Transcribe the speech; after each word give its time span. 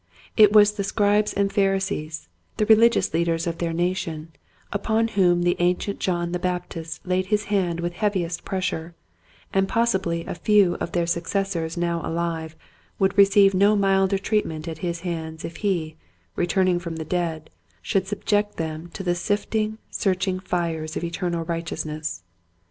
It 0.35 0.51
was 0.51 0.71
the 0.71 0.83
Scribes 0.83 1.31
and 1.31 1.53
Pharisees— 1.53 2.27
the 2.57 2.65
rehgious 2.65 3.13
leaders 3.13 3.45
of 3.45 3.59
their 3.59 3.71
nation— 3.71 4.29
upon 4.73 5.09
whom 5.09 5.43
the 5.43 5.55
ancient 5.59 5.99
John 5.99 6.29
the 6.31 6.39
the 6.39 6.41
Baptist 6.41 7.05
laid 7.05 7.27
his 7.27 7.43
hand 7.53 7.79
with 7.79 7.93
heaviest 7.93 8.43
pressure, 8.43 8.95
and 9.53 9.67
possibly 9.67 10.25
a 10.25 10.33
few 10.33 10.73
of 10.79 10.93
their 10.93 11.05
suc 11.05 11.25
cessors 11.25 11.77
now 11.77 12.03
alive 12.03 12.55
would 12.97 13.15
receive 13.15 13.53
no 13.53 13.75
milder 13.75 14.17
treatment 14.17 14.67
at 14.67 14.79
his 14.79 15.01
hands 15.01 15.45
if 15.45 15.57
he, 15.57 15.97
returning 16.35 16.79
from 16.79 16.95
the 16.95 17.05
dead, 17.05 17.51
should 17.83 18.07
subject 18.07 18.57
them 18.57 18.89
to 18.95 19.03
the 19.03 19.13
sifting, 19.13 19.77
searching 19.91 20.39
fires 20.39 20.97
of 20.97 21.03
eternal 21.03 21.45
right 21.45 21.65
eousness. 21.65 22.23